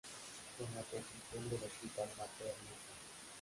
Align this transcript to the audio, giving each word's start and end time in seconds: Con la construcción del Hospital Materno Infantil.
Con 0.57 0.65
la 0.73 0.81
construcción 0.81 1.47
del 1.47 1.59
Hospital 1.61 2.09
Materno 2.17 2.73
Infantil. 2.73 3.29